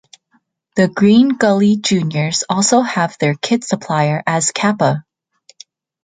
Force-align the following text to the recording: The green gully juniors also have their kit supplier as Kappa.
The 0.77 0.87
green 0.87 1.29
gully 1.37 1.75
juniors 1.77 2.43
also 2.49 2.81
have 2.81 3.15
their 3.19 3.35
kit 3.35 3.63
supplier 3.63 4.23
as 4.25 4.49
Kappa. 4.49 5.05